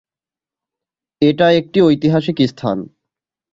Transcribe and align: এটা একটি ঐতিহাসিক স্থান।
এটা 1.21 1.47
একটি 1.51 1.79
ঐতিহাসিক 1.81 2.37
স্থান। 2.47 2.77